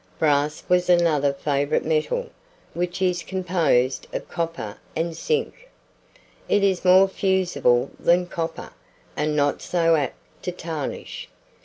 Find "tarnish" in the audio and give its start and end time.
10.51-11.29